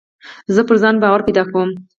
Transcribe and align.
زه 0.55 0.61
پر 0.67 0.75
ځان 0.83 0.95
باور 1.01 1.21
پیدا 1.27 1.43
کوم. 1.51 1.69